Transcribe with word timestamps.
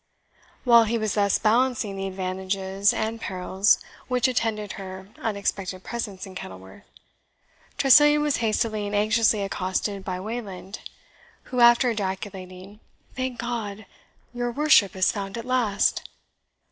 While 0.63 0.85
he 0.85 0.97
was 0.97 1.13
thus 1.13 1.37
balancing 1.37 1.95
the 1.95 2.07
advantages 2.07 2.91
and 2.91 3.21
perils 3.21 3.77
which 4.07 4.27
attended 4.27 4.71
her 4.71 5.09
unexpected 5.19 5.83
presence 5.83 6.25
in 6.25 6.33
Kenilworth, 6.33 6.85
Tressilian 7.77 8.23
was 8.23 8.37
hastily 8.37 8.87
and 8.87 8.95
anxiously 8.95 9.43
accosted 9.43 10.03
by 10.03 10.19
Wayland, 10.19 10.79
who, 11.43 11.59
after 11.59 11.91
ejaculating, 11.91 12.79
"Thank 13.15 13.37
God, 13.37 13.85
your 14.33 14.51
worship 14.51 14.95
is 14.95 15.11
found 15.11 15.37
at 15.37 15.45
last!" 15.45 16.09